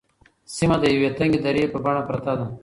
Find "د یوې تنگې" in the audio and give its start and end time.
0.81-1.39